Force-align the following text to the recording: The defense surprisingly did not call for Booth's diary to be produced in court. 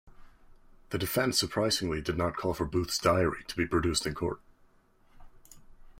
The 0.89 0.97
defense 0.97 1.37
surprisingly 1.37 2.01
did 2.01 2.17
not 2.17 2.35
call 2.35 2.55
for 2.55 2.65
Booth's 2.65 2.97
diary 2.97 3.43
to 3.47 3.55
be 3.55 3.67
produced 3.67 4.07
in 4.07 4.15
court. 4.15 4.41